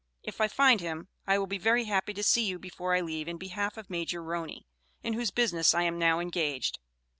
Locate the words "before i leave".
2.57-3.27